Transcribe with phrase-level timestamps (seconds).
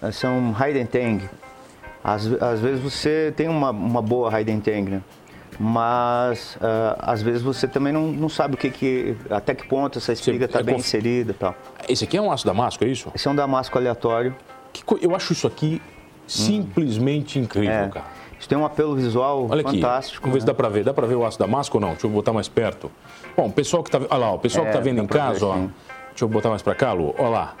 [0.00, 1.28] é, são Heidentang.
[2.04, 5.02] Às, às vezes você tem uma, uma boa Heidentang, né?
[5.58, 9.98] mas uh, às vezes você também não, não sabe o que, que até que ponto
[9.98, 10.84] essa espiga está é bem conf...
[10.84, 11.54] inserida tal.
[11.88, 13.10] Esse aqui é um aço damasco, é isso?
[13.14, 14.34] Esse é um damasco aleatório.
[14.72, 15.80] Que, eu acho isso aqui
[16.26, 17.42] simplesmente hum.
[17.42, 17.88] incrível, é.
[17.88, 18.06] cara.
[18.38, 20.22] Isso tem um apelo visual Olha fantástico.
[20.22, 20.52] Vamos ver se né?
[20.52, 20.82] dá para ver.
[20.82, 21.90] Dá para ver o aço damasco ou não?
[21.90, 22.90] Deixa eu botar mais perto.
[23.36, 25.38] Bom, o pessoal que está, olha lá, o pessoal é, que está vendo em casa,
[25.38, 25.56] ver, ó.
[26.08, 27.14] Deixa eu botar mais para cá, Lu.
[27.18, 27.56] Olha lá.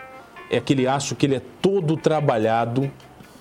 [0.52, 2.88] É aquele aço que ele é todo trabalhado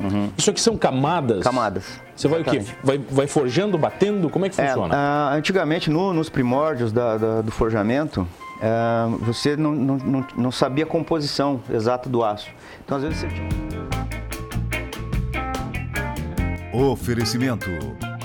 [0.01, 0.31] Uhum.
[0.35, 1.43] Isso aqui são camadas?
[1.43, 2.01] Camadas.
[2.15, 2.71] Você vai Exatamente.
[2.71, 2.79] o quê?
[2.83, 4.29] Vai, vai forjando, batendo?
[4.29, 4.95] Como é que funciona?
[4.95, 10.27] É, uh, antigamente, no, nos primórdios da, da, do forjamento, uh, você não, não, não,
[10.35, 12.49] não, sabia a composição exata do aço.
[12.83, 13.49] Então, às vezes você tinha...
[16.73, 17.69] Oferecimento.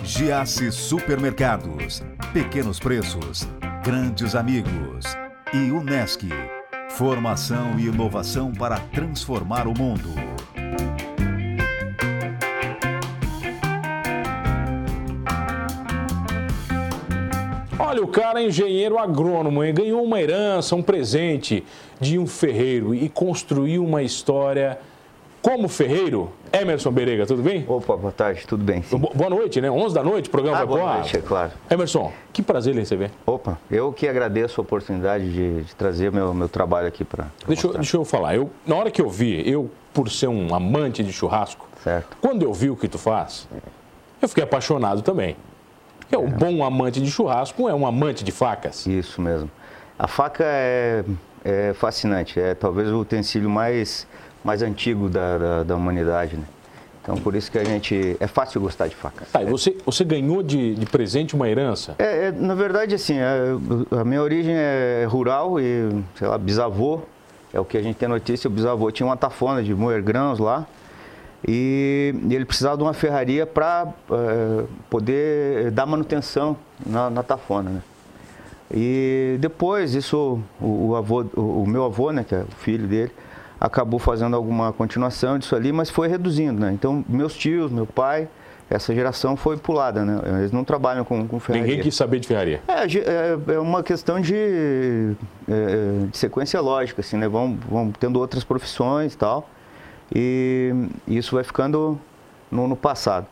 [0.02, 2.02] Giasse Supermercados.
[2.32, 3.46] Pequenos preços.
[3.84, 5.04] Grandes amigos.
[5.52, 6.28] E Unesc.
[6.96, 10.08] Formação e inovação para transformar o mundo.
[17.78, 21.62] Olha, o cara é engenheiro agrônomo e ganhou uma herança, um presente
[22.00, 24.78] de um ferreiro e construiu uma história
[25.42, 26.32] como ferreiro.
[26.56, 27.66] Emerson Berega, tudo bem?
[27.68, 28.82] Opa, boa tarde, tudo bem.
[28.82, 28.96] Sim.
[28.96, 29.70] Boa noite, né?
[29.70, 31.52] 11 da noite, programa ah, boa noite, é claro.
[31.70, 33.10] Emerson, que prazer lhe receber.
[33.26, 37.26] Opa, eu que agradeço a oportunidade de, de trazer meu, meu trabalho aqui para.
[37.46, 41.04] Deixa, deixa eu falar, eu, na hora que eu vi, eu, por ser um amante
[41.04, 42.16] de churrasco, certo.
[42.22, 43.46] quando eu vi o que tu faz,
[44.22, 45.36] eu fiquei apaixonado também.
[46.10, 48.86] É um bom amante de churrasco, é um amante de facas.
[48.86, 49.50] Isso mesmo.
[49.98, 51.04] A faca é,
[51.44, 54.06] é fascinante, é talvez o utensílio mais,
[54.46, 56.44] mais antigo da, da, da, humanidade, né?
[57.02, 58.16] Então, por isso que a gente...
[58.18, 59.26] É fácil gostar de faca.
[59.32, 61.96] Tá, e você, você ganhou de, de presente uma herança?
[61.98, 63.56] É, é na verdade, assim, a,
[63.92, 67.00] é, a minha origem é rural e, sei lá, bisavô,
[67.52, 70.38] é o que a gente tem notícia, o bisavô tinha uma tafona de moer grãos
[70.38, 70.66] lá,
[71.46, 77.70] e ele precisava de uma ferraria para é, poder dar manutenção na, na tafona.
[77.70, 77.82] Né?
[78.74, 82.86] E depois, isso, o, o avô, o, o, meu avô, né, que é o filho
[82.88, 83.12] dele,
[83.60, 86.60] acabou fazendo alguma continuação disso ali, mas foi reduzindo.
[86.60, 86.72] Né?
[86.72, 88.28] Então, meus tios, meu pai,
[88.68, 90.20] essa geração foi pulada, né?
[90.40, 91.68] Eles não trabalham com, com ferraria.
[91.68, 92.60] Ninguém quis saber de ferraria.
[92.66, 94.34] É, é, é uma questão de,
[95.48, 97.28] é, de sequência lógica, assim, né?
[97.28, 99.48] Vão, vão tendo outras profissões e tal
[100.14, 100.72] e
[101.06, 101.98] isso vai ficando
[102.50, 103.26] no, no passado.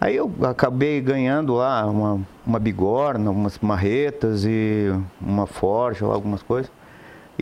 [0.00, 4.90] Aí eu acabei ganhando lá uma, uma bigorna, umas marretas e
[5.20, 6.70] uma forja, algumas coisas.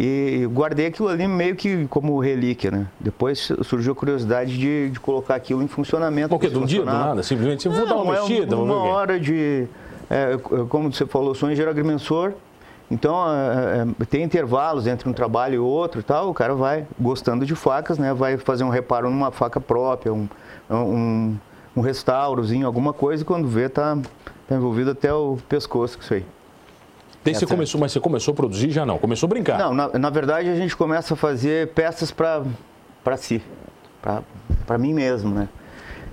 [0.00, 2.86] E guardei aquilo ali meio que como relíquia, né?
[3.00, 6.28] Depois surgiu a curiosidade de, de colocar aquilo em funcionamento.
[6.28, 6.48] Por quê?
[6.48, 7.20] De um dia, do nada?
[7.25, 8.54] Simplesmente, eu vou dar uma mexida?
[8.54, 9.66] É uma hora de...
[10.09, 10.38] É,
[10.69, 12.32] como você falou, sou engenheiro agrimensor,
[12.91, 16.86] então, é, é, tem intervalos entre um trabalho e outro e tal, o cara vai
[16.98, 18.15] gostando de facas, né?
[18.15, 20.28] Vai fazer um reparo numa faca própria, um,
[20.70, 21.36] um,
[21.76, 23.98] um restaurozinho, alguma coisa, e quando vê, tá,
[24.48, 26.25] tá envolvido até o pescoço com isso aí.
[27.33, 28.99] Daí você começou, mas você começou a produzir já não?
[28.99, 29.59] Começou a brincar?
[29.59, 33.43] Não, na, na verdade a gente começa a fazer peças para si,
[34.66, 35.49] para mim mesmo, né?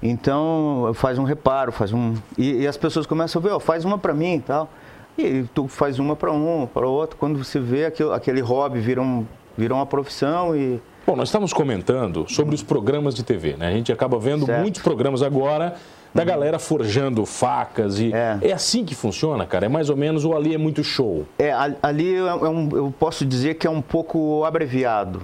[0.02, 2.14] Então, faz um reparo, faz um...
[2.38, 4.70] E, e as pessoas começam a ver, ó, faz uma para mim e tal.
[5.18, 7.18] E tu faz uma para um, para outro.
[7.18, 9.26] Quando você vê aquele, aquele hobby vira, um,
[9.58, 10.80] vira uma profissão e.
[11.08, 13.70] Bom, nós estamos comentando sobre os programas de TV, né?
[13.70, 14.62] A gente acaba vendo certo.
[14.62, 15.76] muitos programas agora
[16.16, 18.40] da galera forjando facas e é.
[18.42, 18.54] é.
[18.54, 19.66] assim que funciona, cara?
[19.66, 21.26] É mais ou menos ou ali é muito show?
[21.38, 21.52] É,
[21.84, 25.22] ali é um, eu posso dizer que é um pouco abreviado.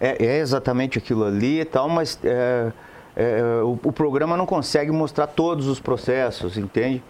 [0.00, 2.72] É, é exatamente aquilo ali e tal, mas é,
[3.14, 7.02] é, o, o programa não consegue mostrar todos os processos, entende?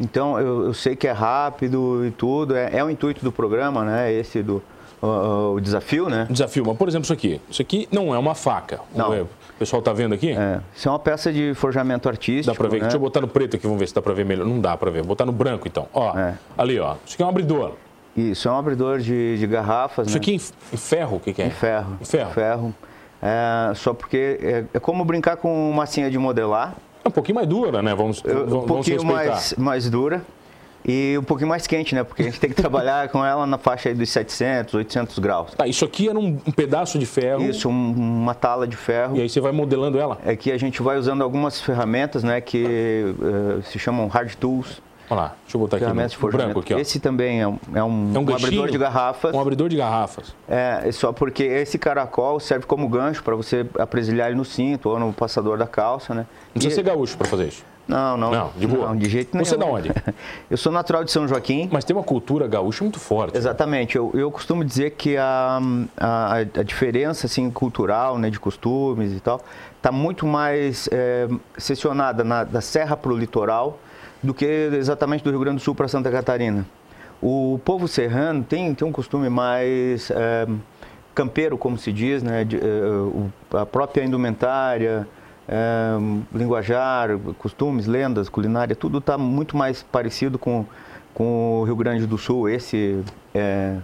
[0.00, 3.84] Então eu, eu, sei que é rápido e tudo, é, é o intuito do programa,
[3.84, 4.10] né?
[4.10, 4.62] Esse do
[5.02, 6.26] uh, o desafio, né?
[6.30, 8.80] Desafio, mas por exemplo isso aqui, isso aqui não é uma faca.
[8.94, 9.22] Não.
[9.22, 9.28] O
[9.58, 10.30] pessoal tá vendo aqui?
[10.30, 10.60] É.
[10.74, 12.54] Isso é uma peça de forjamento artístico.
[12.54, 12.76] Dá para ver.
[12.76, 12.82] Né?
[12.82, 14.46] Deixa eu botar no preto aqui, vamos ver se dá para ver melhor.
[14.46, 14.98] Não dá para ver.
[14.98, 15.88] Vou botar no branco então.
[15.92, 16.34] Ó, é.
[16.56, 16.94] ali ó.
[17.04, 17.72] Isso aqui é um abridor.
[18.16, 20.06] Isso é um abridor de, de garrafas.
[20.06, 20.20] Isso né?
[20.20, 20.38] aqui em,
[20.76, 21.46] ferro, o que, que, é?
[21.46, 21.98] Em ferro.
[22.00, 22.30] Em ferro.
[22.30, 22.74] ferro.
[23.20, 26.76] É, só porque é, é como brincar com massinha de modelar.
[27.04, 27.94] É um pouquinho mais dura, né?
[27.94, 30.22] Vamos, vamos Um pouquinho mais, mais dura
[30.84, 32.04] e um pouquinho mais quente, né?
[32.04, 35.54] Porque a gente tem que trabalhar com ela na faixa dos 700, 800 graus.
[35.54, 37.44] Tá, isso aqui era um, um pedaço de ferro?
[37.44, 39.16] Isso, um, uma tala de ferro.
[39.16, 40.18] E aí você vai modelando ela?
[40.24, 42.40] É que a gente vai usando algumas ferramentas, né?
[42.40, 44.80] Que uh, se chamam hard tools.
[45.10, 46.78] Olha lá, deixa eu botar aqui no, no branco aqui, ó.
[46.78, 49.34] Esse também é um, é um, é um, um abridor de garrafas.
[49.34, 50.34] Um abridor de garrafas.
[50.46, 54.90] É, é só porque esse caracol serve como gancho para você apresilhar ele no cinto
[54.90, 56.26] ou no passador da calça, né?
[56.48, 56.74] Não precisa e...
[56.74, 57.64] ser gaúcho para fazer isso.
[57.88, 58.30] Não, não.
[58.30, 58.88] Não, de boa.
[58.88, 59.46] Não, de jeito nenhum.
[59.46, 59.90] Você é da onde?
[60.50, 61.70] Eu sou natural de São Joaquim.
[61.72, 63.36] Mas tem uma cultura gaúcha muito forte.
[63.36, 63.96] Exatamente.
[63.96, 65.58] Eu, eu costumo dizer que a,
[65.96, 69.40] a, a diferença assim, cultural, né, de costumes e tal,
[69.78, 73.78] está muito mais é, seccionada na, da serra para o litoral
[74.22, 76.66] do que exatamente do Rio Grande do Sul para Santa Catarina.
[77.22, 80.46] O povo serrano tem, tem um costume mais é,
[81.14, 85.08] campeiro, como se diz, né, de, é, a própria indumentária,
[85.48, 85.96] é,
[86.32, 90.66] linguajar, costumes, lendas, culinária, tudo está muito mais parecido com,
[91.14, 92.50] com o Rio Grande do Sul.
[92.50, 93.02] Esse
[93.34, 93.76] é,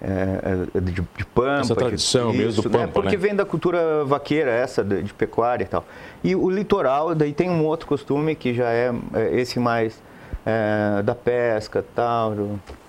[0.00, 1.60] é, é de, de, Pampa.
[1.60, 2.78] Essa tradição isso, mesmo do né?
[2.78, 3.22] Pampa, Porque né?
[3.22, 5.84] vem da cultura vaqueira, essa de, de, pecuária e tal.
[6.24, 10.02] E o litoral, daí tem um outro costume que já é, é esse mais
[10.44, 12.34] é, da pesca tal.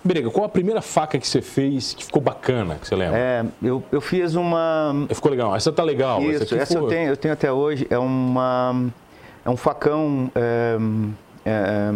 [0.03, 3.17] Brega, qual a primeira faca que você fez que ficou bacana, que você lembra?
[3.17, 4.93] É, eu, eu fiz uma...
[5.09, 6.21] Ficou legal, essa tá legal.
[6.21, 8.85] Isso, essa, essa eu, tenho, eu tenho até hoje, é uma...
[9.45, 10.31] É um facão...
[10.35, 10.77] É,
[11.45, 11.91] é,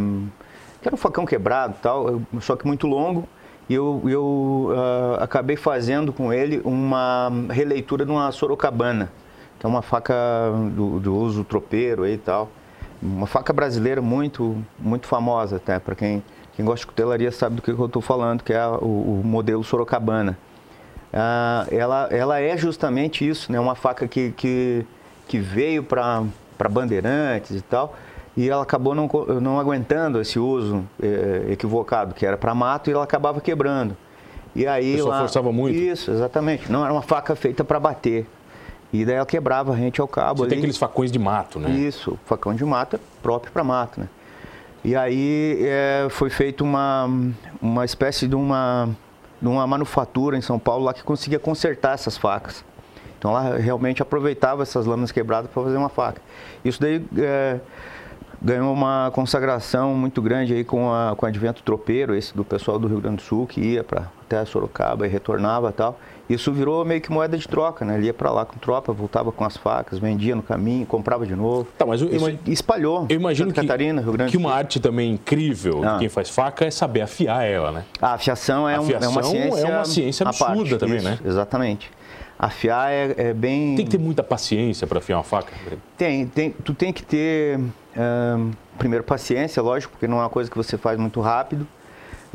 [0.81, 3.27] que era um facão quebrado tal, só que muito longo.
[3.69, 9.11] E eu, eu uh, acabei fazendo com ele uma releitura de uma sorocabana,
[9.59, 10.13] que é uma faca
[10.73, 12.49] do, do uso tropeiro e tal.
[13.01, 16.23] Uma faca brasileira muito, muito famosa até, para quem
[16.57, 19.63] quem gosta de cutelaria sabe do que eu estou falando, que é o, o modelo
[19.63, 20.35] Sorocabana.
[21.13, 23.59] Ah, ela, ela é justamente isso, né?
[23.59, 24.83] uma faca que, que,
[25.27, 26.23] que veio para
[26.67, 27.95] bandeirantes e tal,
[28.35, 29.07] e ela acabou não,
[29.39, 33.95] não aguentando esse uso é, equivocado, que era para mato, e ela acabava quebrando.
[34.55, 35.77] E aí lá, forçava muito?
[35.77, 36.71] Isso, exatamente.
[36.71, 38.25] Não era uma faca feita para bater.
[38.91, 40.39] E daí ela quebrava a rente ao cabo.
[40.39, 40.49] Você ali.
[40.49, 41.69] tem aqueles facões de mato, né?
[41.69, 44.07] Isso, facão de mato é próprio para mato, né?
[44.83, 47.09] E aí é, foi feita uma,
[47.61, 48.89] uma espécie de uma,
[49.41, 52.63] de uma manufatura em São Paulo lá que conseguia consertar essas facas.
[53.19, 56.21] Então ela realmente aproveitava essas lâminas quebradas para fazer uma faca.
[56.63, 57.59] Isso daí é,
[58.41, 62.77] ganhou uma consagração muito grande aí com, a, com o advento tropeiro, esse do pessoal
[62.79, 65.99] do Rio Grande do Sul, que ia para até Sorocaba e retornava e tal.
[66.29, 67.95] Isso virou meio que moeda de troca, né?
[67.97, 71.35] Ele ia para lá com tropa, voltava com as facas, vendia no caminho, comprava de
[71.35, 71.67] novo.
[71.77, 73.05] Tá, mas eu, Isso eu, espalhou.
[73.09, 75.93] eu imagino Santa que, Catarina, Rio Grande que uma arte também incrível Ah.
[75.93, 77.85] de quem faz faca é saber afiar ela, né?
[78.01, 79.67] A afiação é, A um- afiação é uma ciência.
[79.67, 80.43] é uma ciência à parte.
[80.51, 81.19] absurda também, Isso, né?
[81.25, 81.91] Exatamente.
[82.37, 83.75] Afiar é, é bem.
[83.75, 85.51] Tem que ter muita paciência para afiar uma faca.
[85.65, 85.81] Brega.
[85.97, 87.59] Tem, tem- tu tem que ter,
[88.77, 91.65] primeiro, paciência, lógico, porque não é uma coisa que você faz muito rápido.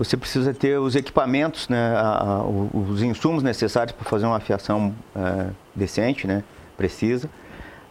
[0.04, 4.94] Você precisa ter os equipamentos, né, a- a- os insumos necessários para fazer uma afiação
[5.16, 6.42] eh, decente, né,
[6.76, 7.28] precisa.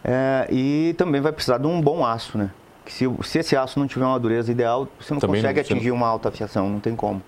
[0.04, 2.50] Eh, e também vai precisar de um bom aço, né?
[2.84, 5.70] Que se, se esse aço não tiver uma dureza ideal, você não Também não- consegue
[5.70, 7.22] não- atingir uma alta afiação, não tem como.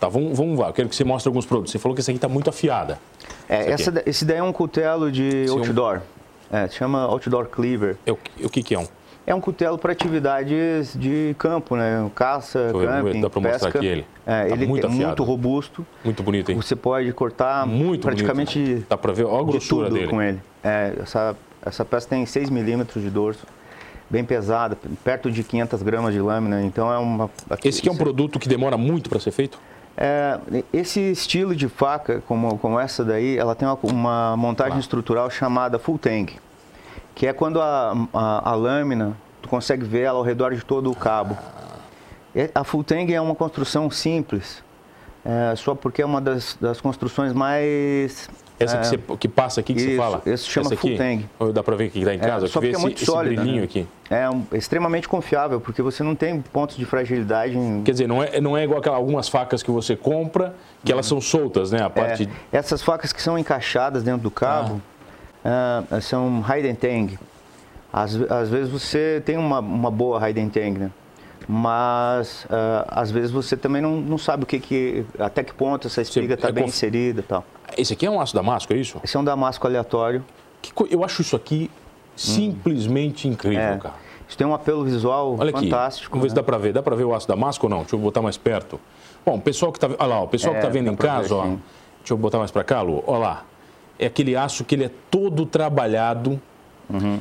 [0.00, 0.68] Tá, vamos, vamos lá.
[0.68, 1.70] Eu quero que você mostre alguns produtos.
[1.70, 2.98] Você falou que essa aqui está muito afiada.
[3.48, 6.00] É, essa, da- esse daí é um cutelo de Esse é um- outdoor.
[6.50, 7.96] É, se chama outdoor cleaver.
[8.04, 8.86] É o, o que, que é um?
[9.26, 12.10] É um cutelo para atividades de campo, né?
[12.14, 14.06] Caça, ver, camping, dá mostrar aqui ele.
[14.26, 15.06] É, Tá ele muito é afiado.
[15.06, 15.86] muito robusto.
[16.04, 16.56] Muito bonito, hein?
[16.56, 18.86] Você pode cortar Muito praticamente bonito.
[18.88, 20.10] Dá para ver ó, a de grossura tudo dele.
[20.10, 20.40] com ele.
[20.64, 23.46] É, essa, essa peça tem 6 milímetros de dorso,
[24.10, 26.60] bem pesada, perto de 500 gramas de lâmina.
[26.62, 27.30] Então é uma.
[27.64, 29.56] Esse aqui é um produto que demora muito para ser feito?
[29.96, 30.38] É,
[30.72, 34.80] esse estilo de faca, como, como essa daí, ela tem uma, uma montagem Ah.
[34.80, 36.32] estrutural chamada full tang,
[37.14, 40.90] que é quando a, a, a lâmina, tu consegue ver ela ao redor de todo
[40.90, 41.36] o cabo.
[42.54, 44.62] A full tang é uma construção simples,
[45.24, 48.28] é, só porque é uma das, das construções mais...
[48.58, 50.22] Essa é, que, você, que passa aqui que você isso, fala?
[50.24, 50.88] esse chama Essa aqui?
[50.88, 51.28] full tang.
[51.38, 52.46] Ou Dá para ver que está em casa?
[52.46, 53.64] só que é esse, muito esse sólida, brilhinho né?
[53.64, 53.86] aqui.
[54.08, 58.22] É um- extremamente confiável, porque você não tem pontos de fragilidade em, Quer dizer, não
[58.22, 60.54] é, não é igual aquela, algumas facas que você compra,
[60.84, 61.82] que elas são soltas, né?
[61.82, 62.28] A parte...
[62.52, 64.91] É, essas facas que são encaixadas dentro do cabo ah,
[66.00, 67.18] são hide and tang.
[67.92, 70.90] Às, às vezes você tem uma, uma boa hide and tang, né?
[71.48, 75.86] Mas ah, às vezes você também não, não sabe o que, que até que ponto
[75.88, 77.44] essa espiga está é bem conf- inserida tal.
[77.76, 79.00] Esse aqui é um aço damasco, é isso?
[79.02, 80.24] Esse é um damasco aleatório.
[80.62, 81.70] Que co- eu acho isso aqui
[82.16, 83.94] simplesmente incrível, É, cara.
[84.28, 85.64] isso tem um apelo visual Olha aqui.
[85.64, 86.10] fantástico.
[86.12, 86.40] Vamos ver se né?
[86.40, 86.72] dá para ver.
[86.72, 87.80] Dá para ver o aço damasco ou não?
[87.80, 88.78] Deixa eu botar mais perto.
[89.26, 91.28] Bom, o pessoal que tá, olha lá, o pessoal É, que tá vendo em casa,
[91.28, 91.42] ver, ó.
[91.44, 93.02] Deixa eu botar mais para cá, Lu.
[93.06, 93.44] Olha lá.
[93.98, 96.40] É aquele aço que ele é todo trabalhado.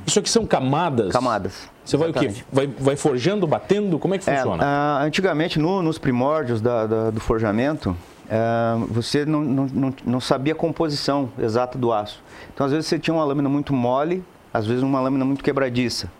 [0.05, 1.05] Isso aqui são camadas.
[1.07, 1.11] Uhum.
[1.11, 1.69] Camadas.
[1.85, 2.25] Você vai o quê?
[2.25, 2.45] Exatamente.
[2.51, 3.97] Vai, vai forjando, batendo?
[3.97, 4.63] Como é que É, funciona?
[4.65, 7.95] ah, antigamente, no- nos primórdios da- da- do forjamento,
[8.29, 12.21] ah, você não, não- não- sabia a composição exata do aço.
[12.53, 14.23] Então, às vezes, você tinha uma lâmina muito mole,
[14.53, 16.11] às vezes, uma lâmina muito quebradiça.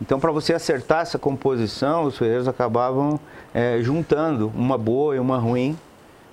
[0.00, 3.18] Então, para você acertar essa composição, os ferreiros acabavam
[3.52, 5.76] eh, juntando uma boa e uma ruim,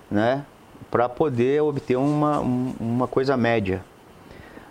[0.09, 0.43] né?
[0.89, 3.83] Para poder obter uma, um- uma coisa média.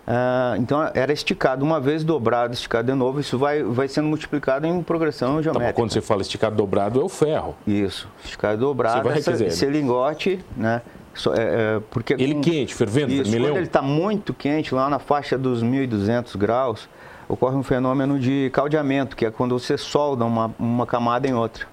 [0.07, 3.19] Uh, então era esticado uma vez, dobrado, esticado de novo.
[3.19, 5.73] Isso vai, vai sendo multiplicado em progressão tá, geométrica.
[5.73, 7.55] Tá, quando você fala esticado dobrado, é o ferro.
[7.65, 10.81] Isso, esticado dobrado, essa, esse lingote, né?
[11.13, 13.49] So, é, é, porque ele com, quente, fervendo, isso, milhão?
[13.49, 16.89] Quando ele está muito quente, lá na faixa dos 1.200 graus,
[17.27, 21.67] ocorre um fenômeno de caldeamento, que é quando você solda uma, uma camada em outra.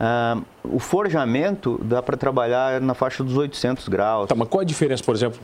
[0.00, 4.28] Uh, o forjamento dá para trabalhar na faixa dos 800 graus.
[4.28, 5.38] Tá, mas qual a diferença, por exemplo,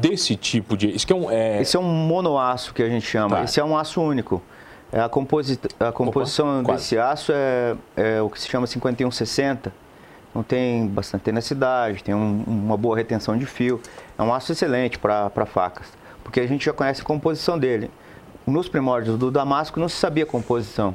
[0.00, 0.94] desse tipo de.
[0.94, 1.60] Isso é um, é...
[1.60, 3.38] Esse é um monoaço que a gente chama.
[3.38, 3.44] Tá.
[3.44, 4.40] Esse é um aço único.
[4.92, 5.58] É a, composi...
[5.80, 9.72] a composição Opa, desse aço é, é, o que se chama 5160.
[10.30, 13.80] Então tem bastante tenacidade, tem um, uma boa retenção de fio.
[14.16, 15.88] É um aço excelente para facas,
[16.22, 17.90] porque a gente já conhece a composição dele.
[18.46, 20.94] Nos primórdios do Damasco não se sabia a composição.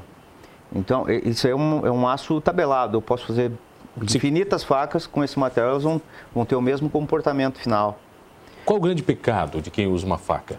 [0.73, 2.97] Então, isso é um, é um aço tabelado.
[2.97, 3.51] Eu posso fazer
[4.01, 6.01] infinitas facas com esse material, elas vão,
[6.33, 7.99] vão ter o mesmo comportamento final.
[8.65, 10.57] Qual o grande pecado de quem usa uma faca?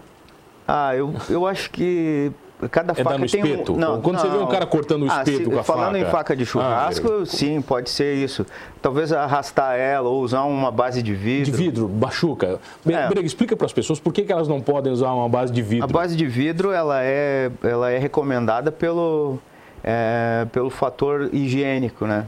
[0.67, 2.31] Ah, eu, eu acho que
[2.71, 3.73] cada é faca no tem espeto?
[3.75, 3.77] um...
[3.77, 4.23] Não, Quando não.
[4.23, 5.99] você vê um cara cortando o espeto ah, se, com a falando faca...
[5.99, 8.47] em faca de churrasco, ah, sim, pode ser isso.
[8.81, 11.51] Talvez arrastar ela ou usar uma base de vidro.
[11.51, 12.61] De vidro, bachuca.
[12.87, 13.09] É.
[13.09, 15.63] Brega, explica para as pessoas por que, que elas não podem usar uma base de
[15.63, 15.85] vidro.
[15.85, 19.39] A base de vidro, ela é, ela é recomendada pelo,
[19.85, 22.27] é, pelo fator higiênico, né?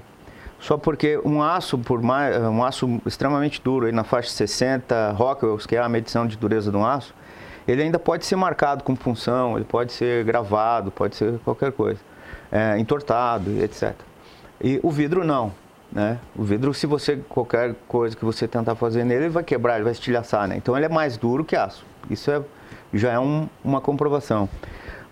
[0.60, 5.66] Só porque um aço, por mais, um aço extremamente duro, aí na faixa 60 Rockwells,
[5.66, 7.14] que é a medição de dureza de um aço,
[7.66, 12.00] ele ainda pode ser marcado com função, ele pode ser gravado, pode ser qualquer coisa,
[12.50, 13.94] é, entortado, etc.
[14.62, 15.52] E o vidro não,
[15.92, 16.18] né?
[16.34, 19.84] O vidro, se você qualquer coisa que você tentar fazer nele, ele vai quebrar, ele
[19.84, 20.56] vai estilhaçar, né?
[20.56, 21.84] Então ele é mais duro que aço.
[22.08, 22.40] Isso é,
[22.94, 24.48] já é um, uma comprovação.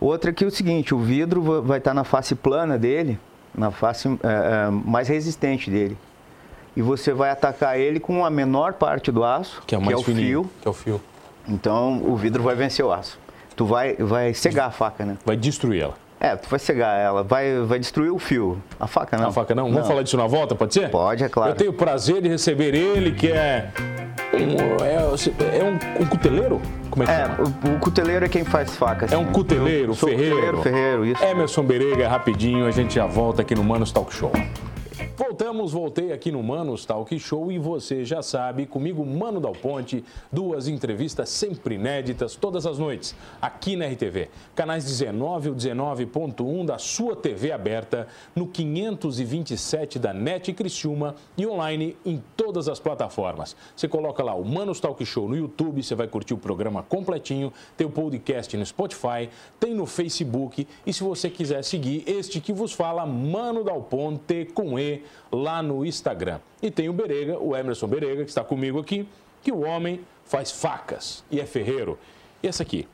[0.04, 3.18] Outra que é o seguinte, o vidro vai estar na face plana dele,
[3.54, 5.96] na face é, é, mais resistente dele.
[6.76, 9.96] E você vai atacar ele com a menor parte do aço, que é, que é
[9.96, 10.50] o fininho, fio.
[10.60, 11.00] Que é o fio.
[11.48, 13.18] Então o vidro vai vencer o aço.
[13.56, 15.16] Tu vai, vai cegar a faca, né?
[15.24, 15.94] Vai destruir ela.
[16.20, 18.62] É, tu vai cegar ela, vai, vai destruir o fio.
[18.78, 19.28] A faca não.
[19.28, 19.64] A faca não?
[19.64, 19.86] Vamos não.
[19.86, 20.90] falar disso na volta, pode ser?
[20.90, 21.52] Pode, é claro.
[21.52, 23.70] Eu tenho o prazer de receber ele, que é
[24.34, 26.60] um, é, é um, um, cuteleiro?
[26.90, 29.12] Como é que é, o, o, cuteleiro é quem faz facas.
[29.12, 30.36] É um cuteleiro, ferreiro.
[30.36, 31.24] Cuteleiro, ferreiro, isso.
[31.24, 34.32] Emerson Berega, rapidinho, a gente já volta aqui no Manos Talk Show.
[35.16, 35.33] Voltamos,
[35.72, 40.68] voltei aqui no Manos Talk Show e você já sabe, comigo, Mano Dal Ponte, duas
[40.68, 44.30] entrevistas sempre inéditas, todas as noites, aqui na RTV.
[44.54, 51.96] Canais 19 ou 19.1 da sua TV aberta, no 527 da NET Criciúma e online
[52.04, 53.56] em todas as plataformas.
[53.74, 57.52] Você coloca lá o Manos Talk Show no YouTube, você vai curtir o programa completinho,
[57.76, 62.52] tem o podcast no Spotify, tem no Facebook e se você quiser seguir este que
[62.52, 66.38] vos fala, Mano Dal Ponte com E lá no Instagram.
[66.62, 69.08] E tem o Berega, o Emerson Berega, que está comigo aqui,
[69.42, 71.98] que o homem faz facas e é ferreiro.
[72.42, 72.88] E essa aqui?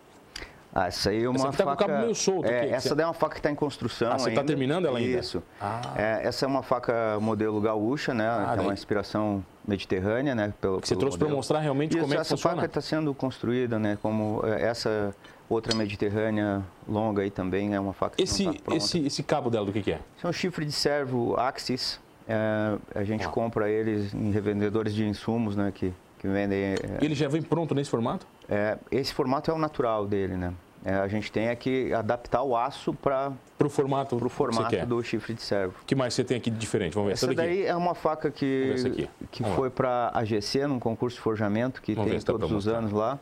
[0.72, 1.66] Ah, essa aí é uma essa tá faca...
[1.66, 2.72] com o cabo meio solto é, aqui.
[2.72, 2.94] Essa você...
[2.94, 5.18] daí é uma faca que está em construção Ah, você está terminando ela ainda?
[5.18, 5.42] Isso.
[5.60, 5.80] Ah.
[5.96, 8.28] É, essa é uma faca modelo gaúcha, né?
[8.28, 10.52] Ah, é uma inspiração mediterrânea, né?
[10.60, 12.56] Pelo, que você trouxe para mostrar realmente Isso, como é que essa funciona?
[12.56, 13.98] Faca está sendo construída, né?
[14.00, 15.14] Como é, essa
[15.48, 19.66] outra mediterrânea longa aí também é uma faca que esse, tá esse, esse cabo dela
[19.66, 20.00] do que, que é?
[20.16, 21.98] Isso é um chifre de servo Axis,
[22.30, 23.28] é, a gente ah.
[23.28, 25.72] compra eles em revendedores de insumos, né?
[25.74, 26.60] Que, que vendem.
[26.60, 28.24] É, ele já vem pronto nesse formato?
[28.48, 30.54] É, esse formato é o natural dele, né?
[30.84, 33.32] É, a gente tem é que adaptar o aço para
[33.62, 35.74] o formato, pro formato do chifre de servo.
[35.82, 36.94] O que mais você tem aqui de diferente?
[36.94, 37.14] Vamos ver.
[37.14, 41.22] Essa, essa daí é uma faca que, que foi para a GC, num concurso de
[41.22, 43.18] forjamento que Vamos tem tá todos os anos lá.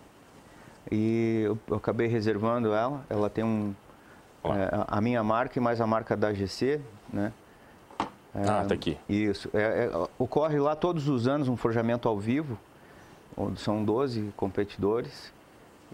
[0.93, 3.05] E eu, eu, acabei reservando ela.
[3.11, 3.75] Ela tem um,
[4.45, 6.81] é, a minha marca e mais a marca da GC,
[7.13, 7.33] né?
[8.35, 8.97] É, ah, tá aqui.
[9.09, 9.51] Isso.
[9.55, 12.59] É, é, ocorre lá todos os anos um forjamento ao vivo,
[13.37, 15.33] onde são 12 competidores.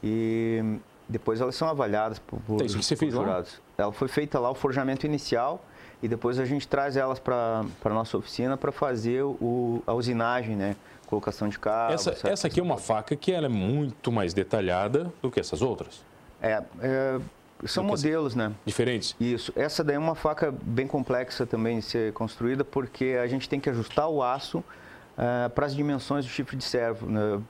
[0.02, 3.54] E depois elas são avaliadas por, por, então, isso que você fez jurados.
[3.78, 3.84] Lá?
[3.84, 5.64] Ela foi feita lá o forjamento inicial
[6.02, 10.56] e depois a gente traz elas para a nossa oficina para fazer o, a usinagem,
[10.56, 10.76] né?
[11.06, 12.06] Colocação de cabos.
[12.06, 15.62] Essa, essa aqui é uma faca que ela é muito mais detalhada do que essas
[15.62, 16.02] outras.
[16.42, 17.20] É, é
[17.66, 18.52] são modelos, né?
[18.64, 19.16] Diferentes?
[19.18, 19.52] Isso.
[19.56, 23.60] Essa daí é uma faca bem complexa também de ser construída, porque a gente tem
[23.60, 27.40] que ajustar o aço uh, para as dimensões do chifre de servo, né?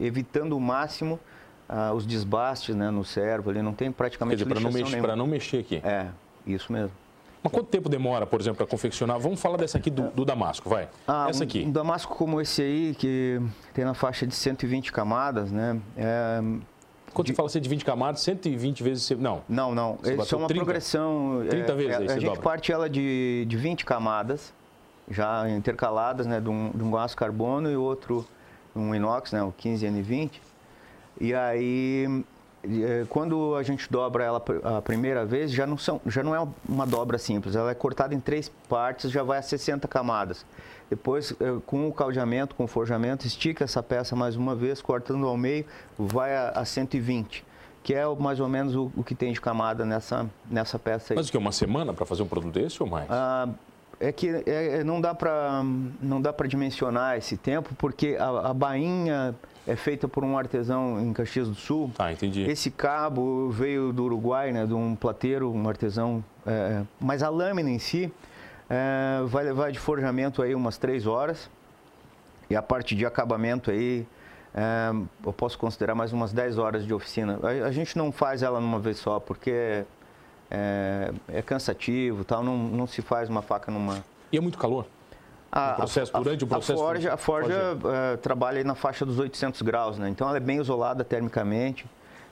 [0.00, 1.18] evitando o máximo
[1.68, 3.50] uh, os desbastes né, no servo.
[3.50, 5.76] Ali não tem praticamente para não, mexer, não mexer aqui.
[5.84, 6.08] É,
[6.46, 6.92] isso mesmo.
[7.42, 9.18] Mas quanto tempo demora, por exemplo, para confeccionar?
[9.18, 10.88] Vamos falar dessa aqui do, do Damasco, vai.
[11.08, 11.64] Ah, Essa aqui.
[11.66, 13.40] Um Damasco como esse aí, que
[13.74, 15.80] tem na faixa de 120 camadas, né?
[15.96, 16.40] É,
[17.12, 17.32] quando de...
[17.32, 19.14] você fala assim de 20 camadas, 120 vezes você...
[19.14, 19.42] Não.
[19.48, 19.98] Não, não.
[20.02, 21.44] Isso é uma 30, progressão.
[21.48, 22.42] 30 é, vezes é, aí A gente dobra.
[22.42, 24.52] parte ela de, de 20 camadas,
[25.10, 26.40] já intercaladas, né?
[26.40, 28.26] De um, de um aço carbono e outro
[28.74, 29.42] um inox, né?
[29.42, 30.32] O 15N20.
[31.20, 32.24] E aí,
[33.08, 36.86] quando a gente dobra ela a primeira vez, já não, são, já não é uma
[36.86, 40.46] dobra simples, ela é cortada em três partes, já vai a 60 camadas.
[40.88, 45.26] Depois, eh, com o caldeamento, com o forjamento, estica essa peça mais uma vez, cortando
[45.26, 45.64] ao meio,
[45.98, 47.44] vai a, a 120
[47.82, 51.16] que é mais ou menos o, o, que tem de camada nessa, nessa peça aí.
[51.16, 53.10] Mas o que, uma semana para fazer um produto desse ou mais?
[53.10, 53.48] Ah,
[53.98, 55.62] é que é, é não dá para
[56.00, 59.34] não dá para dimensionar esse tempo porque a, a bainha
[59.66, 61.90] é feita por um artesão em Caxias do Sul.
[61.98, 62.42] Ah, entendi.
[62.42, 66.24] Esse cabo veio do Uruguai, né, de um plateiro, um artesão.
[66.46, 68.12] É, mas a lâmina em si
[68.68, 71.48] é, vai levar de forjamento aí umas três horas
[72.50, 74.06] e a parte de acabamento aí
[74.54, 74.92] é,
[75.24, 77.38] eu posso considerar mais umas 10 horas de oficina.
[77.42, 79.84] A, a, gente não faz ela numa vez só porque
[80.50, 82.42] é, é cansativo, tal.
[82.44, 84.04] Não, não se faz uma faca numa.
[84.30, 84.86] E é muito calor.
[85.52, 86.80] A, processo, durante a, o processo?
[86.80, 90.08] A forja, a forja uh, trabalha na faixa dos 800 graus, né?
[90.08, 91.84] Então ela é bem isolada termicamente,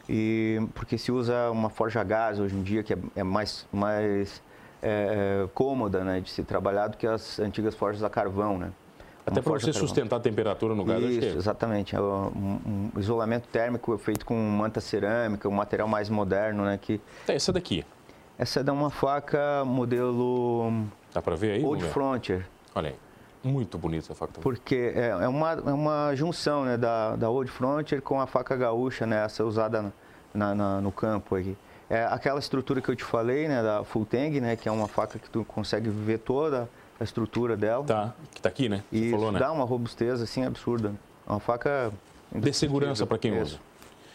[0.08, 3.66] e, porque se usa uma forja a gás hoje em dia, que é, é mais,
[3.70, 4.42] mais
[4.82, 8.72] é, cômoda né, de se trabalhar do que as antigas forjas a carvão, né?
[9.26, 11.04] Até para você sustentar a temperatura no gás.
[11.04, 11.94] Isso, exatamente.
[11.94, 16.78] É um, um, isolamento térmico feito com manta cerâmica, um material mais moderno, né?
[16.80, 17.00] Que...
[17.28, 17.84] É essa daqui.
[18.38, 20.72] Essa é uma faca modelo...
[21.12, 21.64] Dá para ver aí?
[21.64, 22.48] Old Frontier.
[22.74, 23.09] Olha aí.
[23.42, 24.40] Muito bonita essa faca.
[24.40, 28.54] Porque é, é, uma, é uma junção né, da, da Old Frontier com a faca
[28.54, 29.92] gaúcha, né, essa usada
[30.34, 31.56] na, na, no campo aqui.
[31.88, 34.86] É aquela estrutura que eu te falei, né, da Full Tang, né, que é uma
[34.86, 36.68] faca que tu consegue ver toda
[37.00, 37.84] a estrutura dela.
[37.84, 38.84] Tá, que tá aqui, né?
[38.90, 39.38] Você e falou, né?
[39.38, 40.94] dá uma robustez assim absurda.
[41.26, 41.90] É uma faca
[42.32, 43.58] de segurança para quem usa.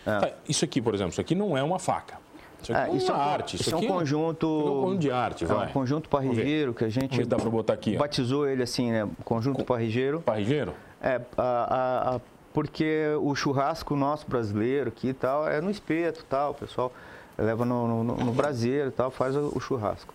[0.05, 0.19] É.
[0.19, 2.17] Tá, isso aqui, por exemplo, isso aqui não é uma faca.
[2.61, 3.55] Isso aqui é, é isso é, arte.
[3.55, 4.45] Isso, isso é um conjunto.
[4.45, 5.65] É um conjunto de arte, vai.
[5.65, 7.23] É um conjunto parrigeiro que a gente.
[7.25, 7.97] dá para botar aqui.
[7.97, 9.07] Batizou ele assim, né?
[9.23, 9.63] Conjunto Com...
[9.63, 10.21] parrigeiro.
[10.21, 10.73] Parrigeiro?
[11.01, 12.19] É, a, a, a,
[12.53, 16.91] porque o churrasco nosso brasileiro aqui e tal é no espeto tal, o pessoal
[17.37, 20.13] leva no, no, no braseiro e tal, faz o, o churrasco.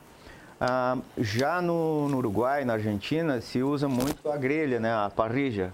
[0.60, 5.72] Ah, já no, no, Uruguai, na Argentina, se usa muito a grelha, né, a parrija.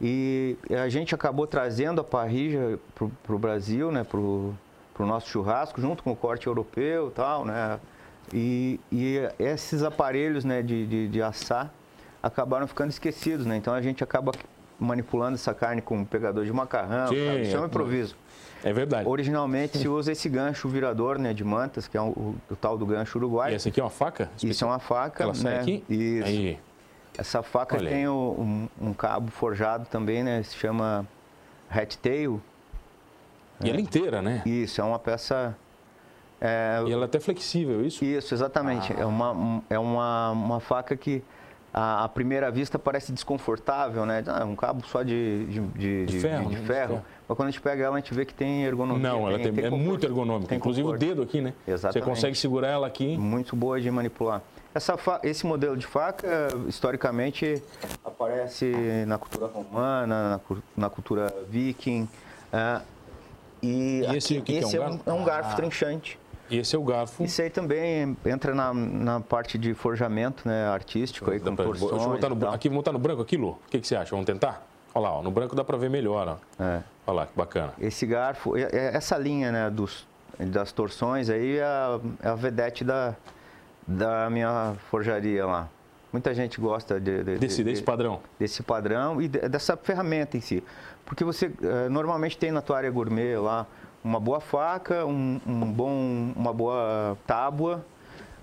[0.00, 4.04] E a gente acabou trazendo a parrija para o Brasil, né,
[4.94, 7.78] para o nosso churrasco, junto com o corte europeu e tal, né.
[8.32, 11.70] E, e esses aparelhos né, de, de, de, assar
[12.22, 13.56] acabaram ficando esquecidos, né.
[13.56, 14.32] Então a gente acaba
[14.78, 18.16] manipulando essa carne com um pegador de macarrão, Sim, isso é um improviso.
[18.62, 19.06] É verdade.
[19.06, 22.78] Originalmente se usa esse gancho virador né, de mantas, que é o, o, o tal
[22.78, 23.52] do gancho uruguai.
[23.52, 24.30] E essa aqui é uma faca?
[24.42, 25.22] Isso é uma faca.
[25.22, 25.60] Ela sai né?
[25.60, 25.84] aqui?
[25.86, 26.26] Isso.
[26.26, 26.58] Aí.
[27.16, 30.42] Essa faca Olha tem o, um, um, cabo forjado também, né?
[30.42, 31.06] Se chama
[31.70, 32.40] hat tail.
[33.62, 33.70] E é.
[33.70, 34.42] ela inteira, né?
[34.44, 35.56] Isso, é uma peça...
[36.40, 36.82] É...
[36.86, 38.04] E ela é até flexível, isso?
[38.04, 38.92] Isso, exatamente.
[38.92, 39.00] Ah.
[39.00, 41.22] É, uma, é uma, uma faca que
[41.72, 44.22] à primeira vista parece desconfortável, né?
[44.26, 46.48] Ah, um cabo só de, de, de, de ferro.
[46.48, 47.02] De, de ferro.
[47.26, 49.10] Mas quando a gente pega ela, a gente vê que tem ergonomia.
[49.10, 50.54] Não, ela tem, tem, é muito ergonômica.
[50.54, 51.02] Inclusive conforto.
[51.02, 51.52] o dedo aqui, né?
[51.66, 52.04] Exatamente.
[52.04, 53.16] Você consegue segurar ela aqui.
[53.16, 54.40] Muito boa de manipular.
[54.72, 57.62] Essa esse modelo de faca, historicamente,
[58.04, 58.72] aparece
[59.06, 60.40] na cultura romana, na,
[60.76, 62.08] na cultura viking.
[62.52, 62.80] É,
[63.64, 65.56] e, e esse, aqui, esse é, um é, um, é um garfo ah.
[65.56, 66.18] trinchante.
[66.50, 67.24] Esse é o garfo.
[67.24, 72.04] Isso aí também entra na, na parte de forjamento né, artístico, aí, com torções Deixa
[72.04, 73.50] eu botar no, aqui, vou botar no branco aqui, Lu.
[73.50, 74.10] O que, que você acha?
[74.10, 74.66] Vamos tentar?
[74.94, 76.28] Olha lá, ó, no branco dá para ver melhor.
[76.28, 76.62] Ó.
[76.62, 76.82] É.
[77.06, 77.72] Olha lá, que bacana.
[77.80, 80.06] Esse garfo, essa linha né, dos,
[80.38, 83.14] das torções aí é a, é a vedete da,
[83.86, 85.68] da minha forjaria lá.
[86.14, 88.20] Muita gente gosta de, de, desse, de, desse padrão.
[88.38, 90.62] Desse padrão e dessa ferramenta em si.
[91.04, 93.66] Porque você uh, normalmente tem na tua área gourmet lá
[94.04, 97.84] uma boa faca, um, um bom, uma boa tábua,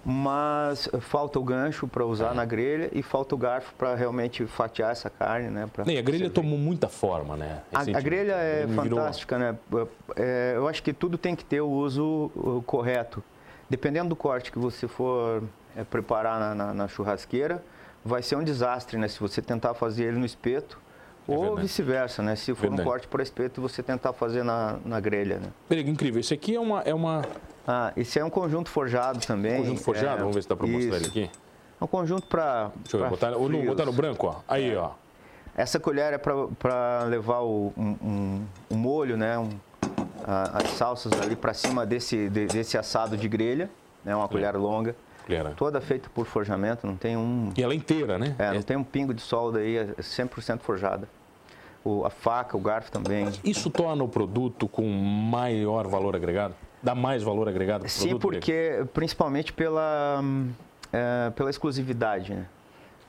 [0.04, 2.34] mas falta o gancho para usar é.
[2.34, 5.66] na grelha e falta o garfo para realmente fatiar essa carne, né?
[5.88, 7.62] E a grelha tomou muita forma, né?
[7.74, 9.58] A, a, grelha é fantástica, né?
[10.18, 13.24] É, eu acho que tudo tem que ter o uso correto.
[13.70, 15.42] Dependendo do corte que você for
[15.76, 17.64] é, preparar na, na, na, churrasqueira,
[18.04, 19.08] vai ser um desastre, né?
[19.08, 20.80] Se você tentar fazer ele no espeto,
[21.28, 22.36] é ou vice-versa, né?
[22.36, 22.82] Se for verdade.
[22.82, 25.50] um corte para espeto, você tentar fazer na, na grelha, né?
[25.70, 26.20] Perigo, incrível.
[26.20, 27.24] Isso aqui é uma, é uma...
[27.68, 29.54] Ah, esse é um conjunto forjado também.
[29.54, 30.18] Um conjunto forjado?
[30.18, 31.30] É, Vamos ver se dá para mostrar ele aqui.
[31.80, 34.42] É um conjunto para Deixa eu ver, botar, no, botar no branco, ó.
[34.48, 34.78] Aí, é.
[34.78, 34.92] ó.
[35.56, 39.38] Essa colher é para levar o, um, um, um, molho, né?
[39.38, 39.50] Um,
[40.24, 43.70] a, as salsas ali para cima desse, de, desse assado de grelha,
[44.04, 44.16] né?
[44.16, 44.96] Uma colher longa.
[45.38, 45.56] Colher.
[45.56, 47.52] Toda feita por forjamento, não tem um...
[47.56, 48.36] E ela é inteira, né?
[48.38, 51.08] É, não tem um pingo de solda aí, é 100% forjada
[51.84, 53.28] o, a faca, o garfo também.
[53.44, 56.54] Isso torna o produto com maior valor agregado?
[56.82, 58.22] Dá mais valor agregado para o Sim, produto?
[58.22, 60.24] porque principalmente pela,
[60.92, 62.46] é, pela exclusividade, né?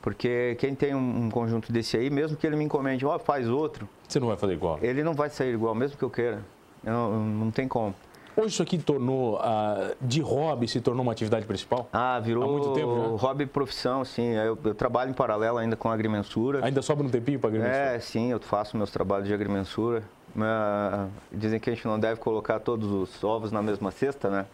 [0.01, 3.19] Porque quem tem um, um, conjunto desse aí, mesmo que ele me encomende, ó, oh,
[3.21, 4.79] faz outro, Você não vai fazer igual?
[4.83, 6.43] Ele não vai sair igual, mesmo que eu queira.
[6.85, 7.95] Eu não tem como.
[8.35, 11.89] Hoje isso aqui tornou, uh, de hobby, se tornou uma atividade principal?
[11.93, 13.27] Ah, virou Há muito tempo já?
[13.27, 14.31] hobby profissão, sim.
[14.33, 16.65] Eu, eu, trabalho em paralelo ainda com agrimensura.
[16.65, 17.77] Ainda sobra um tempinho para agrimensura?
[17.77, 20.03] É, sim, eu faço meus trabalhos de agrimensura.
[20.35, 24.47] Uh, dizem que a gente não deve colocar todos os ovos na mesma cesta, né?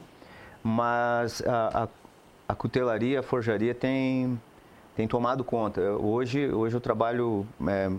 [0.63, 1.89] Mas a, a,
[2.49, 4.41] a cutelaria, a forjaria tem,
[4.97, 5.81] tem tomado conta.
[5.81, 7.91] Hoje, hoje eu trabalho é,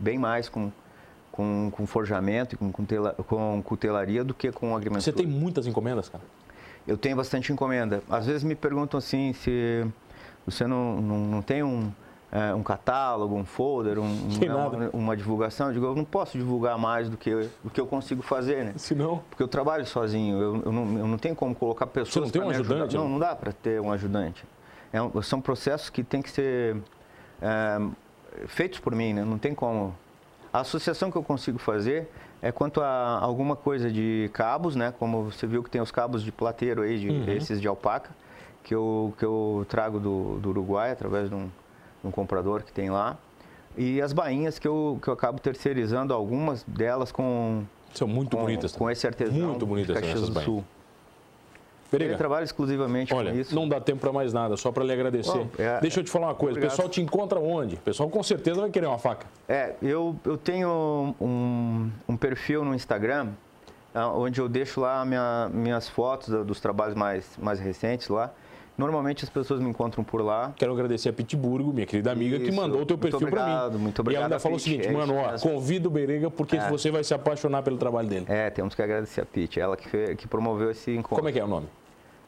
[0.00, 0.72] bem mais com
[1.38, 5.16] com, com forjamento e com, cutela, com cutelaria do que com agrimensura.
[5.16, 6.24] Você tem muitas encomendas, cara?
[6.84, 8.02] Eu tenho bastante encomenda.
[8.10, 9.86] Às vezes me perguntam assim se
[10.44, 11.92] você não, não, não tem um,
[12.32, 15.68] é, um catálogo, um folder, um, né, uma, uma, divulgação.
[15.68, 17.30] Eu digo, eu não posso divulgar mais do que,
[17.62, 18.72] do que eu consigo fazer, né?
[18.76, 19.18] Se não?
[19.30, 22.30] Porque eu trabalho sozinho, eu, eu, não, eu não tenho como colocar pessoas Você não
[22.30, 22.96] tem um ajudante?
[22.96, 22.98] Ajudar.
[22.98, 24.44] Não, não dá para ter um ajudante.
[24.92, 26.78] É um, são processos que têm que ser
[27.40, 27.78] é,
[28.48, 29.24] feitos por mim, né?
[29.24, 29.94] Não tem como
[30.52, 32.08] a associação que eu consigo fazer
[32.40, 34.92] é quanto a alguma coisa de cabos, né?
[34.98, 37.28] Como você viu que tem os cabos de plateiro aí, de, uhum.
[37.28, 38.10] esses de alpaca,
[38.62, 41.46] que eu, que eu trago do, do Uruguai através de um,
[42.00, 43.16] de um comprador que tem lá.
[43.76, 47.64] E as bainhas que eu, que eu acabo terceirizando, algumas delas com...
[47.94, 48.72] São muito com, bonitas.
[48.72, 50.64] Com esse artesão muito bonitas de Caxias do bainhas.
[51.90, 52.10] Periga.
[52.10, 53.54] Ele trabalha exclusivamente Olha, com isso.
[53.54, 55.38] não dá tempo para mais nada, só para lhe agradecer.
[55.38, 56.70] Bom, é, Deixa eu te falar uma coisa, obrigado.
[56.70, 57.76] o pessoal te encontra onde?
[57.76, 59.26] O pessoal com certeza vai querer uma faca.
[59.48, 63.28] É, eu, eu tenho um, um perfil no Instagram,
[63.94, 68.30] ah, onde eu deixo lá minha, minhas fotos dos trabalhos mais, mais recentes lá.
[68.78, 70.54] Normalmente as pessoas me encontram por lá.
[70.56, 72.44] Quero agradecer a Pitburgo, minha querida amiga, Isso.
[72.44, 73.78] que mandou o teu perfil para mim.
[73.78, 74.22] Muito obrigado.
[74.22, 76.70] E ela ainda falou o seguinte, é mano, ó, convida o Berega porque é.
[76.70, 78.26] você vai se apaixonar pelo trabalho dele.
[78.28, 81.16] É, temos que agradecer a Pit, ela que, fez, que promoveu esse encontro.
[81.16, 81.66] Como é que é o nome?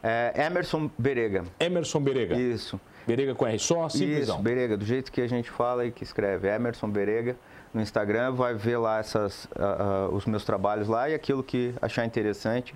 [0.03, 1.45] É Emerson Berega.
[1.61, 2.35] Emerson Berega.
[2.35, 2.81] Isso.
[3.07, 4.37] Berega com R só, simplesão.
[4.37, 6.49] Isso, Berega, do jeito que a gente fala e que escreve.
[6.49, 7.37] Emerson Berega
[7.73, 11.73] no Instagram, vai ver lá essas, uh, uh, os meus trabalhos lá e aquilo que
[11.81, 12.75] achar interessante,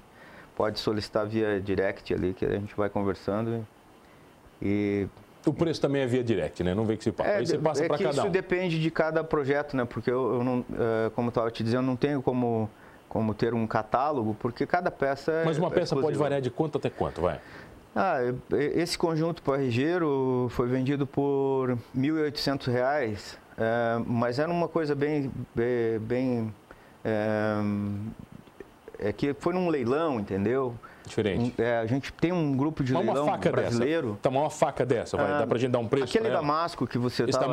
[0.56, 3.66] pode solicitar via direct ali, que a gente vai conversando.
[4.62, 5.06] E
[5.46, 6.74] o preço também é via direct, né?
[6.74, 7.30] Não vê que se passa.
[7.30, 8.30] É, Aí você passa é para cada isso um.
[8.30, 9.84] depende de cada projeto, né?
[9.84, 12.70] Porque eu, eu não, uh, como eu estava te dizendo, não tenho como,
[13.08, 16.08] como ter um catálogo, porque cada peça é Mas uma peça exclusiva.
[16.08, 17.40] pode variar de quanto até quanto, vai?
[17.96, 18.18] Ah,
[18.74, 25.98] esse conjunto parrigeiro foi vendido por R$ 1.800, é, mas era uma coisa bem, bem,
[26.00, 26.54] bem
[27.04, 27.54] é,
[28.98, 30.74] é que foi num leilão, entendeu?
[31.07, 31.54] Diferente.
[31.61, 34.09] É, a gente tem um grupo de mas leilão uma faca brasileiro.
[34.09, 34.20] Dessa.
[34.22, 35.33] Tá, uma faca dessa, vai.
[35.33, 37.46] Ah, Dá pra gente dar um preço Aquele damasco que você está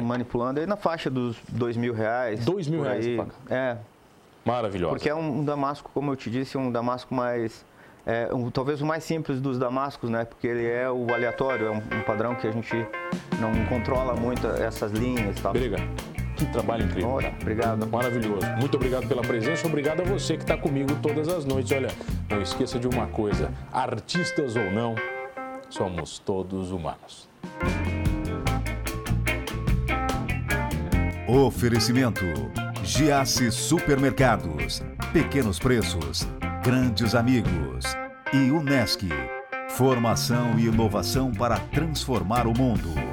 [0.00, 2.44] manipulando aí na faixa dos dois mil reais.
[2.44, 3.16] Dois mil reais aí.
[3.16, 3.34] faca.
[3.48, 3.76] É.
[4.44, 4.94] Maravilhoso.
[4.94, 7.64] Porque é um damasco, como eu te disse, um damasco mais...
[8.06, 10.24] É, um, talvez o mais simples dos damascos, né?
[10.24, 12.74] Porque ele é o aleatório, é um, um padrão que a gente
[13.38, 15.52] não controla muito essas linhas e tal.
[15.52, 15.76] Briga.
[16.40, 17.10] Que trabalho incrível.
[17.10, 17.86] Olha, obrigado.
[17.86, 18.46] Maravilhoso.
[18.58, 19.66] Muito obrigado pela presença.
[19.66, 21.70] Obrigado a você que está comigo todas as noites.
[21.70, 21.90] Olha,
[22.30, 24.94] não esqueça de uma coisa: artistas ou não,
[25.68, 27.28] somos todos humanos.
[31.28, 32.24] Oferecimento:
[32.82, 34.82] Giasse Supermercados.
[35.12, 36.26] Pequenos preços,
[36.64, 37.84] grandes amigos.
[38.32, 39.06] E Unesc.
[39.68, 43.09] Formação e inovação para transformar o mundo.